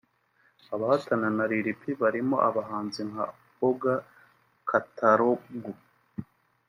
[0.73, 3.25] Abahataaga na Lil P barimo abahanzi nka
[3.67, 3.95] Ogga
[4.69, 5.71] Katalogu